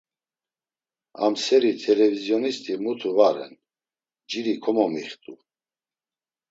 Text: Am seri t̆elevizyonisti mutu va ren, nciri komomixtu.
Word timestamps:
Am 1.23 1.33
seri 1.43 1.71
t̆elevizyonisti 1.81 2.73
mutu 2.83 3.09
va 3.17 3.29
ren, 3.35 3.53
nciri 4.23 4.53
komomixtu. 4.63 5.33